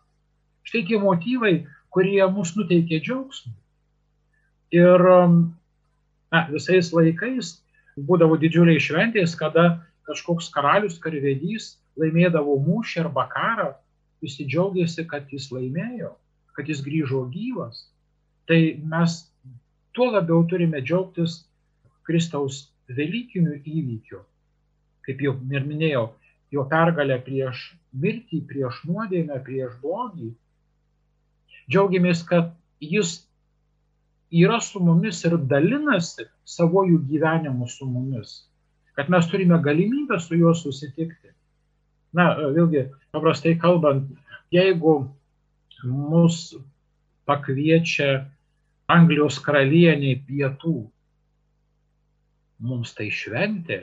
[0.68, 1.56] Štai tie motyvai,
[1.94, 3.56] kurie mus nuteikia džiaugsmui.
[4.74, 5.04] Ir
[6.34, 7.60] na, visais laikais
[8.10, 13.70] būdavo didžiuliai šventės, kada kažkoks karalius, karvedys laimėdavo mūšį arba karą,
[14.24, 16.16] visi džiaugiasi, kad jis laimėjo,
[16.58, 17.86] kad jis grįžo gyvas.
[18.50, 19.20] Tai mes
[19.96, 21.44] tuo labiau turime džiaugtis
[22.08, 24.20] Kristaus Velykinių įvykių.
[25.04, 26.06] Kaip jau ir minėjau,
[26.54, 30.32] jo pergalę prieš mirtį, prieš nuodėmę, prieš blogį.
[31.72, 32.52] Džiaugiamės, kad
[32.84, 33.22] jis
[34.34, 38.44] yra su mumis ir dalinasi savojų gyvenimu su mumis,
[38.98, 41.32] kad mes turime galimybę su juo susitikti.
[42.14, 44.10] Na, vėlgi, paprastai kalbant,
[44.54, 44.96] jeigu
[45.84, 46.54] mus
[47.30, 48.26] pakviečia
[48.92, 50.76] Anglijos karalieniai pietų,
[52.64, 53.80] mums tai šventė,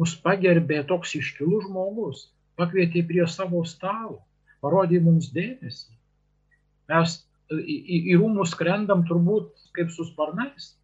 [0.00, 2.28] mus pagerbė toks iškilus žmogus,
[2.58, 4.22] pakvietė prie savo stalo,
[4.64, 5.92] parodė mums dėmesį.
[6.90, 7.18] Mes
[7.52, 10.74] į, į, į rūmus skrendam turbūt kaip su sparnais.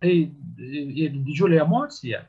[0.00, 0.12] Tai
[0.56, 2.22] didžiulė emocija.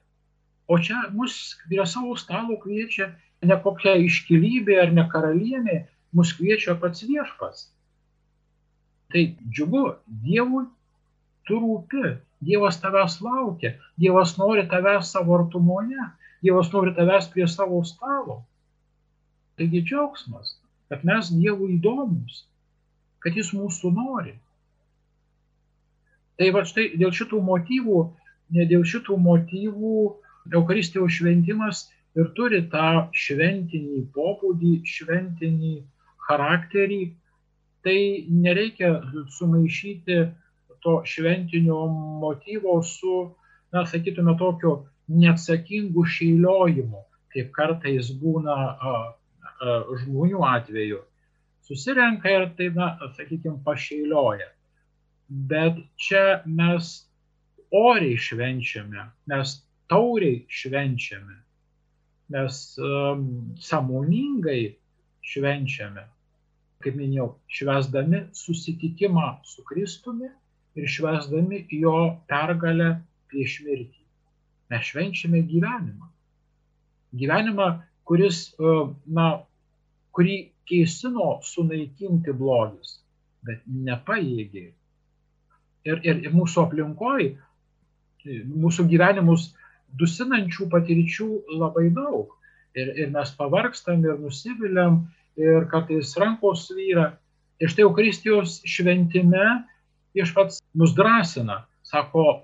[0.71, 3.13] O čia mus prie savo stalo kviečia
[3.47, 7.69] ne kokia iškilybė ar ne karalienė, mus kviečia pats viešpas.
[9.12, 10.67] Tai džiugu, Dievui
[11.47, 16.08] tu rūpi, Dievas tavęs laukia, Dievas nori tavęs savo artumoje,
[16.41, 18.41] Dievas nori tavęs prie savo stalo.
[19.58, 20.56] Taigi džiaugsmas,
[20.89, 22.45] kad mes Dievui įdomus,
[23.21, 24.34] kad jis mūsų nori.
[26.41, 28.01] Tai va štai dėl šitų motyvų,
[28.58, 29.97] dėl šitų motyvų
[30.49, 31.86] Eucharistijos šventimas
[32.17, 35.75] ir turi tą šventinį pobūdį, šventinį
[36.27, 37.04] charakterį.
[37.86, 37.99] Tai
[38.30, 38.95] nereikia
[39.38, 40.17] sumaišyti
[40.83, 41.85] to šventinio
[42.21, 43.35] motyvo su,
[43.71, 44.73] na, sakytume, tokiu
[45.07, 51.01] neatsakingu šeiliojimu, kaip kartais būna a, a, žmonių atveju.
[51.67, 54.49] Susirenka ir tai, na, sakykime, pašeilioja.
[55.51, 56.91] Bet čia mes
[57.71, 59.53] oriai švenčiame, mes
[59.91, 61.37] tauriai švenčiame,
[62.31, 63.23] mes um,
[63.59, 64.75] samoningai
[65.31, 66.03] švenčiame,
[66.83, 70.31] kaip minėjau, švesdami susitikimą su Kristumi
[70.75, 71.95] ir švesdami jo
[72.29, 72.93] pergalę
[73.31, 74.01] prieš mirtį.
[74.71, 76.10] Mes švenčiame gyvenimą.
[77.19, 77.67] Gyvenimą,
[78.07, 78.43] kuris,
[79.12, 79.27] na,
[80.15, 82.99] kurį kėsino sunaikinti blogis,
[83.43, 84.69] bet nepaėgė.
[85.81, 87.34] Ir, ir, ir mūsų aplinkoje,
[88.23, 89.49] mūsų gyvenimus
[89.97, 92.29] dusinančių patirčių labai daug.
[92.77, 95.01] Ir, ir mes pavargstam ir nusiviliam,
[95.36, 97.12] ir kartais rankos vyra.
[97.60, 99.43] Ir štai Eukaristijos šventime
[100.15, 102.43] viešpats mus drąsina, sako,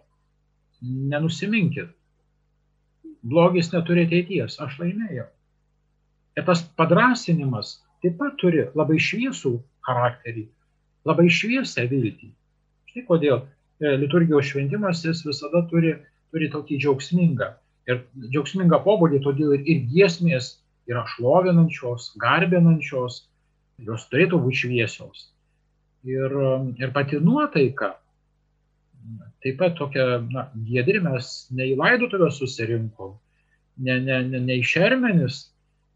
[0.82, 1.90] nenusiminkit,
[3.28, 5.28] blogis neturi ateities, aš laimėjau.
[6.38, 9.56] Ir tas padrasinimas taip pat turi labai šviesų
[9.88, 10.46] charakterį,
[11.10, 12.30] labai šviesę viltį.
[12.92, 15.96] Štai kodėl e, liturgijos šventimas jis visada turi,
[16.32, 17.50] turi tokį džiaugsmingą.
[17.90, 20.58] Ir džiaugsmingą pobūdį, todėl ir, ir giesmės
[20.92, 23.24] yra šlovinančios, garbinančios,
[23.88, 25.28] jos turėtų būti šviesios.
[26.06, 26.34] Ir,
[26.80, 27.96] ir pati nuotaika,
[29.44, 33.16] taip pat tokia, na, giedri mes ne į laidotuvę susirinkom,
[33.84, 35.42] ne, ne, ne, ne į šermenis,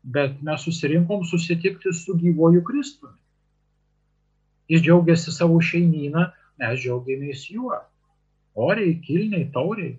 [0.03, 3.17] bet mes susirinkom susitikti su gyvoju Kristumi.
[4.71, 6.29] Jis džiaugiasi savo šeimyną,
[6.61, 7.77] mes džiaugiamės juo.
[8.55, 9.97] Oriai, kilniai, tauriai.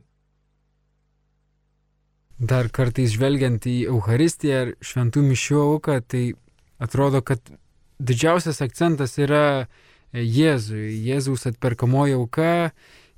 [2.43, 6.23] dar kartais žvelgiant į Euharistiją ar šventų mišių auką, tai
[6.83, 7.39] atrodo, kad
[8.03, 9.69] didžiausias akcentas yra
[10.13, 12.73] Jėzui, Jėzaus atperkamoji auka,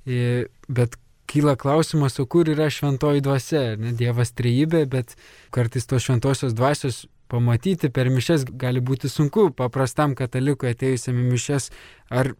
[0.05, 0.95] bet
[1.27, 5.15] kyla klausimas, o kur yra šventoji dvasia, ne Dievas trejybė, bet
[5.55, 11.71] kartais tos šventosios dvasios pamatyti per mišes gali būti sunku paprastam katalikui atėjusiam į mišes,
[12.13, 12.35] ar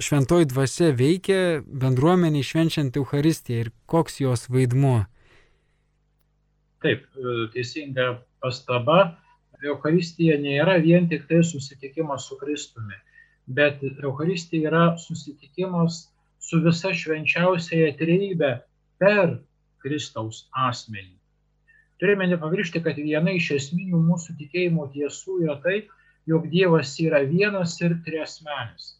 [0.00, 5.04] šventoji dvasia veikia bendruomeniai švenčiant Euharistiją ir koks jos vaidmuo?
[6.80, 9.18] Taip, e, teisinga pastaba.
[9.60, 12.96] Euharistija nėra vien tik tai susitikimas su Kristumi,
[13.56, 16.02] bet Euharistija yra susitikimas
[16.40, 18.52] su visa švenčiausiaja trejybė
[19.02, 19.38] per
[19.82, 21.16] Kristaus asmenį.
[22.00, 25.82] Turime nepamiršti, kad viena iš esminių mūsų tikėjimo tiesų yra tai,
[26.30, 28.94] jog Dievas yra vienas ir triasmenis.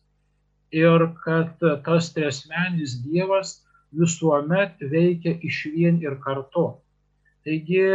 [0.77, 3.61] Ir kad tas triasmenis Dievas
[3.97, 6.67] visuomet veikia iš vien ir kartu.
[7.45, 7.87] Taigi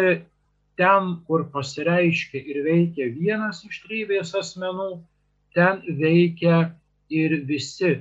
[0.80, 4.90] ten, kur pasireiškia ir veikia vienas iš trybės asmenų,
[5.56, 6.76] ten veikia
[7.10, 7.96] ir visi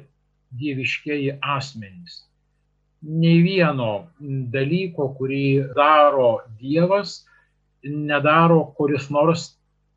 [0.58, 2.22] dieviškieji asmenys.
[3.04, 4.08] Nei vieno
[4.52, 7.24] dalyko, kurį daro Dievas,
[7.84, 9.50] nedaro kuris nors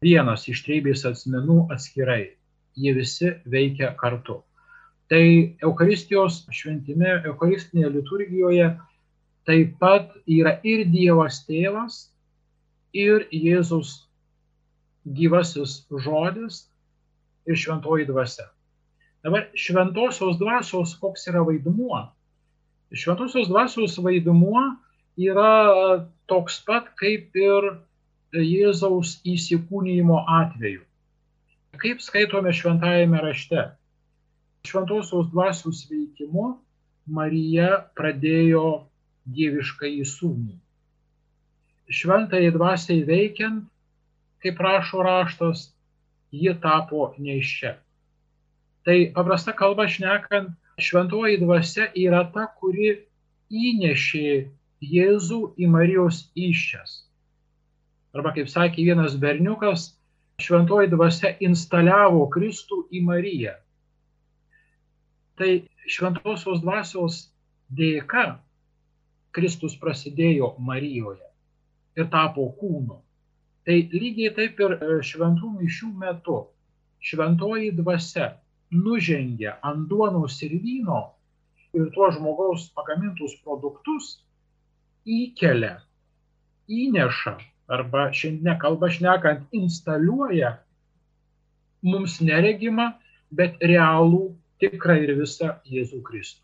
[0.04, 2.34] vienas iš trybės asmenų atskirai.
[2.78, 4.42] Jie visi veikia kartu.
[5.10, 5.24] Tai
[5.64, 8.68] Eucharistijos šventime, Eucharistinėje liturgijoje
[9.48, 12.10] taip pat yra ir Dievas tėvas,
[12.94, 14.04] ir Jėzus
[15.08, 16.66] gyvasis žodis
[17.48, 18.48] ir šventoji dvasia.
[19.24, 22.04] Dabar šventosios dvasios koks yra vaidmuo?
[22.94, 24.62] Šventosios dvasios vaidmuo
[25.18, 27.72] yra toks pat kaip ir
[28.38, 30.84] Jėzaus įsikūnymo atveju.
[31.80, 33.64] Kaip skaitome šventajame rašte?
[34.68, 36.58] Šventosios dvasios veikimu
[37.08, 38.66] Marija pradėjo
[39.32, 40.58] dievišką įsūnį.
[41.88, 43.64] Šventai dvasiai veikiant,
[44.44, 45.70] kaip rašo raštas,
[46.32, 47.76] ji tapo neiščia.
[48.88, 52.94] Tai paprasta kalba šnekant, šventoji dvasia yra ta, kuri
[53.52, 54.30] įnešė
[54.78, 57.04] Jėzų į Marijos iščias.
[58.14, 59.90] Arba kaip sakė vienas berniukas,
[60.42, 63.56] šventoji dvasia instaliavo Kristų į Mariją.
[65.38, 65.50] Tai
[65.90, 67.18] šventosios dvasios
[67.74, 68.38] dėka
[69.34, 71.26] Kristus prasidėjo Marijoje
[71.98, 73.02] ir tapo kūnu.
[73.68, 76.38] Tai lygiai taip ir e, šventų mišių metu
[77.04, 78.30] šventoji dvasia
[78.72, 81.02] nužengia ant duonos ir vyno
[81.76, 84.16] ir tuo žmogaus pagamintus produktus
[85.08, 85.78] įkelia,
[86.68, 87.36] įneša
[87.72, 90.56] arba šiandien kalba šnekant instaliuoja
[91.88, 92.90] mums neregimą,
[93.32, 94.32] bet realų,
[94.64, 96.42] tikrą ir visą Jėzų Kristų.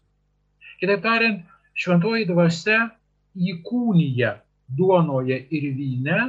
[0.79, 1.43] Kitaip tariant,
[1.73, 2.91] šventoji dvasia
[3.33, 4.35] įkūnyja
[4.77, 6.19] duonoje ir vyne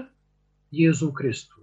[0.75, 1.62] Jėzų Kristų.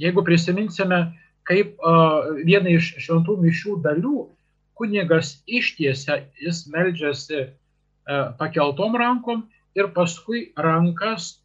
[0.00, 1.00] Jeigu prisiminsime,
[1.48, 4.26] kaip uh, viena iš šventų mišių dalių
[4.78, 9.46] kunigas ištiesia, jis meldžiasi uh, pakeltom rankom
[9.78, 11.36] ir paskui rankas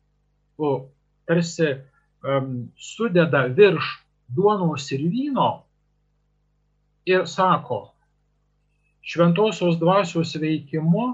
[0.58, 0.86] uh,
[1.28, 1.76] tarsi
[2.24, 3.98] um, sudeda virš
[4.28, 5.50] duonos ir vyno
[7.08, 7.94] ir sako,
[9.02, 11.06] šventosios dvasios veikimu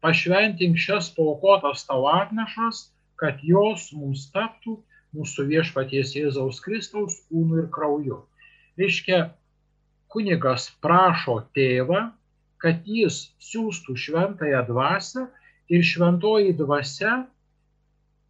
[0.00, 2.90] pašventink šias paukotas tau atnešas,
[3.20, 4.78] kad jos mums taptų
[5.16, 8.22] mūsų viešpaties Jėzaus Kristaus kūnu ir krauju.
[8.80, 9.20] Reiškia,
[10.10, 12.10] kunigas prašo tėvą,
[12.60, 15.26] kad jis siūstų šventąją dvasę
[15.72, 17.22] ir šventoji dvasia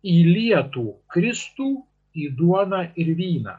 [0.07, 1.71] įlietų Kristų
[2.17, 3.57] į duoną ir vyną.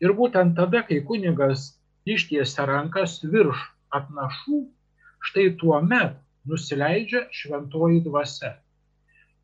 [0.00, 1.74] Ir būtent tada, kai kunigas
[2.08, 3.60] ištiesia rankas virš
[3.92, 4.62] atnašų,
[5.28, 6.16] štai tuo met
[6.48, 8.54] nusileidžia šventoji dvasia.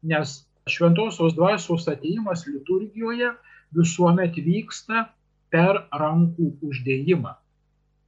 [0.07, 0.39] Nes
[0.69, 3.31] šventosios dvasios ateimas liturgijoje
[3.77, 5.05] visuomet vyksta
[5.55, 7.35] per rankų uždėjimą.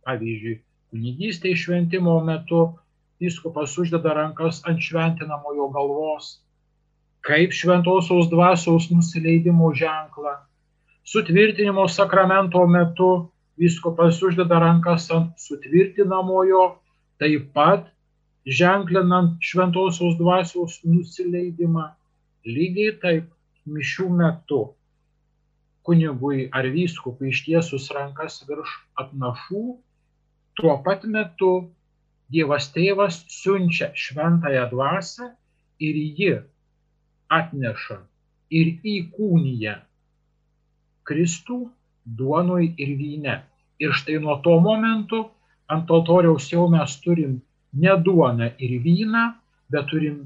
[0.03, 0.57] Pavyzdžiui,
[0.91, 2.63] kunigystės šventimo metu
[3.23, 6.39] vyskupas uždeda rankas ant šventinamojo galvos,
[7.23, 10.35] kaip šventosios dvasios nusileidimo ženklą.
[11.07, 13.13] Sutvirtinimo sakramento metu
[13.59, 16.65] vyskupas uždeda rankas ant sutvirtinamojo,
[17.23, 17.87] taip pat
[18.47, 21.87] ženklinant šventosios dvasios nusileidimą,
[22.49, 23.31] lygiai taip
[23.69, 24.61] mišių metu
[25.89, 29.65] kunigui ar vyskupui ištiesus rankas virš atnašų,
[30.61, 31.53] tuo pat metu
[32.29, 35.31] Dievas tėvas siunčia šventąją dvasę
[35.81, 36.35] ir ji
[37.33, 37.97] atneša
[38.59, 39.75] ir įkūnyje
[41.09, 41.59] Kristų
[42.21, 43.39] duonoj ir vyne.
[43.81, 45.23] Ir štai nuo to momento
[45.73, 47.39] ant altoriaus jau mes turim
[47.73, 49.25] ne duoną ir vyną,
[49.73, 50.21] bet turim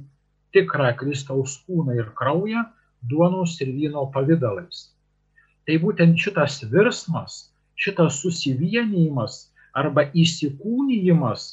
[0.54, 2.64] tikrą Kristaus kūną ir kraują
[3.10, 4.90] duonos ir vyno pavydalais.
[5.66, 11.44] Tai būtent šitas virsmas, šitas susivienijimas arba įsikūnijimas,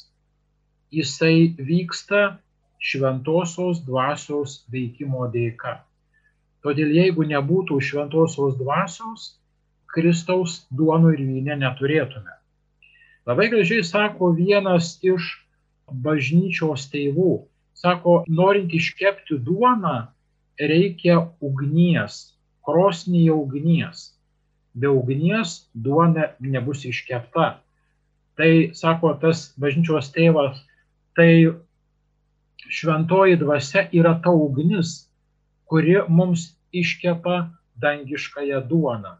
[0.90, 2.38] jisai vyksta
[2.80, 5.78] šventosios dvasios veikimo dėka.
[6.64, 9.36] Todėl jeigu nebūtų šventosios dvasios,
[9.90, 12.34] Kristaus duonų ir vynę neturėtume.
[13.26, 15.32] Labai gražiai sako vienas iš
[15.90, 17.32] bažnyčios tėvų.
[17.80, 20.10] Sako, norint iškepti duoną,
[20.60, 24.10] reikia ugnies, krosnyje ugnies.
[24.74, 27.62] Be ugnies duona nebus iškepta.
[28.36, 30.60] Tai, sako tas bažnyčios tėvas,
[31.16, 31.56] tai
[32.68, 35.08] šventoji dvasia yra ta ugnis,
[35.64, 37.50] kuri mums iškepa
[37.80, 39.16] dangiškąją duoną.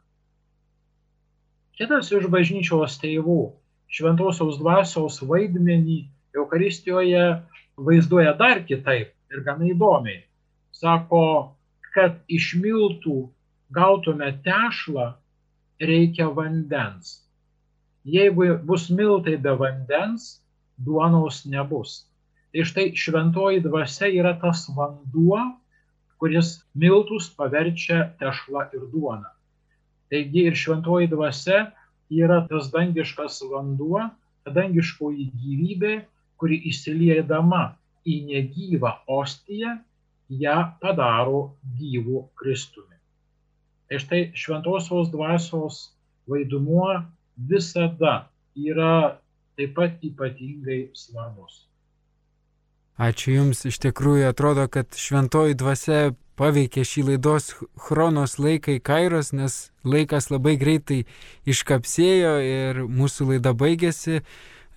[1.81, 3.41] Kitas iš bažnyčios tėvų
[3.91, 6.03] šventosios dvasios vaidmenį
[6.37, 7.25] Eucharistijoje
[7.87, 10.23] vaizduoja dar kitaip ir gana įdomiai.
[10.73, 11.57] Sako,
[11.95, 13.29] kad iš miltų
[13.75, 15.13] gautume tešlą,
[15.81, 17.21] reikia vandens.
[18.05, 20.41] Jeigu bus miltai be vandens,
[20.81, 22.07] duonos nebus.
[22.51, 25.39] Tai štai šventoji dvasia yra tas vanduo,
[26.19, 29.31] kuris miltus paverčia tešla ir duona.
[30.11, 31.69] Taigi ir šventoji dvasia
[32.11, 34.09] yra tas dangiškas vanduo,
[34.51, 36.01] dangiškoji gyvybė,
[36.41, 37.63] kuri įsiliedama
[38.09, 39.77] į negyvą ostiją,
[40.31, 41.43] ją padaro
[41.79, 42.97] gyvų Kristumi.
[43.91, 45.81] Tai štai šventosios dvasios
[46.31, 47.03] vaidumuo
[47.37, 49.19] visada yra
[49.59, 51.67] taip pat ypatingai svarbus.
[53.01, 59.33] Ačiū Jums, iš tikrųjų atrodo, kad šventoji dvasia paveikė šį laidos chronos laiką į Kairos,
[59.33, 61.03] nes laikas labai greitai
[61.49, 64.21] iškapsėjo ir mūsų laida baigėsi.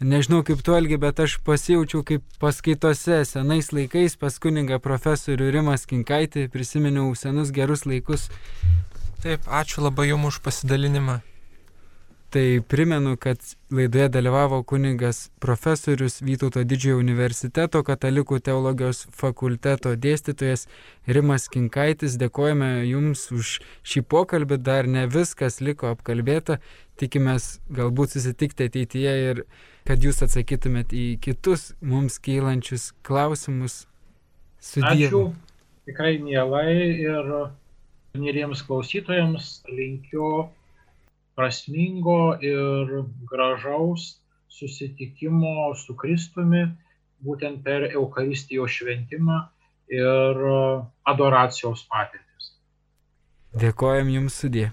[0.02, 5.86] Nežinau kaip tu elgi, bet aš pasijaučiau kaip paskaitose senais laikais pas kuningą profesorių Rimas
[5.86, 8.30] Kinkaitį, prisiminiau senus gerus laikus.
[9.24, 11.22] Taip, ačiū labai jums už pasidalinimą.
[12.34, 13.38] Tai primenu, kad
[13.70, 20.66] laidoje dalyvavo kuningas profesorius Vytauto didžiojo universiteto katalikų teologijos fakulteto dėstytojas
[21.06, 22.16] Rimas Kinkaitis.
[22.18, 23.52] Dėkojame Jums už
[23.86, 26.58] šį pokalbį, dar ne viskas liko apkalbėta.
[26.98, 29.44] Tikimės galbūt susitikti ateityje ir
[29.86, 33.84] kad Jūs atsakytumėt į kitus mums kylančius klausimus.
[34.58, 35.06] Sudie.
[35.06, 35.24] Ačiū,
[35.86, 37.32] tikrai mielai ir
[38.18, 40.50] mėlyjams klausytojams linkiu
[41.36, 42.94] prasmingo ir
[43.30, 44.20] gražaus
[44.54, 46.64] susitikimo su Kristumi
[47.24, 49.40] būtent per Eucharistijos šventimą
[49.94, 50.44] ir
[51.10, 52.54] adoracijos patirtis.
[53.64, 54.72] Dėkojam Jums sudė.